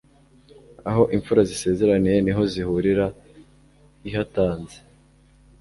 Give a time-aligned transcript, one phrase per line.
[0.89, 3.05] aho imfura zisezeraniye niho zihurira
[4.07, 4.77] ihatanze